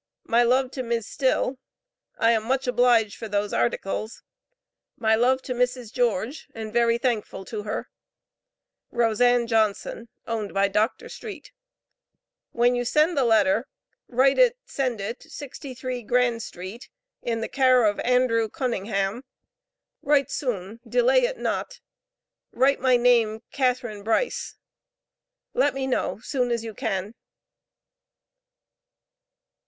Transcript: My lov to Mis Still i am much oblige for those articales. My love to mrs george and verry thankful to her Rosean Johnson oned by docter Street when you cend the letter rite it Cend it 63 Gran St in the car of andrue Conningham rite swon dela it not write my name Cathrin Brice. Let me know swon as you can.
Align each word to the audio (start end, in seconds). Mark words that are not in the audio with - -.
My 0.23 0.41
lov 0.41 0.71
to 0.71 0.81
Mis 0.81 1.05
Still 1.05 1.59
i 2.17 2.31
am 2.31 2.41
much 2.47 2.65
oblige 2.65 3.15
for 3.15 3.27
those 3.27 3.53
articales. 3.53 4.23
My 4.97 5.13
love 5.13 5.43
to 5.43 5.53
mrs 5.53 5.93
george 5.93 6.47
and 6.55 6.73
verry 6.73 6.97
thankful 6.97 7.45
to 7.45 7.61
her 7.61 7.87
Rosean 8.91 9.45
Johnson 9.45 10.09
oned 10.25 10.55
by 10.55 10.69
docter 10.69 11.07
Street 11.07 11.51
when 12.51 12.73
you 12.73 12.83
cend 12.83 13.15
the 13.15 13.23
letter 13.23 13.67
rite 14.07 14.39
it 14.39 14.57
Cend 14.65 14.99
it 15.01 15.21
63 15.21 16.01
Gran 16.01 16.39
St 16.39 16.89
in 17.21 17.41
the 17.41 17.47
car 17.47 17.85
of 17.85 17.97
andrue 17.99 18.49
Conningham 18.49 19.21
rite 20.01 20.31
swon 20.31 20.79
dela 20.89 21.17
it 21.17 21.37
not 21.37 21.79
write 22.51 22.79
my 22.79 22.97
name 22.97 23.43
Cathrin 23.53 24.03
Brice. 24.03 24.55
Let 25.53 25.75
me 25.75 25.85
know 25.85 26.17
swon 26.23 26.49
as 26.49 26.63
you 26.63 26.73
can. 26.73 27.13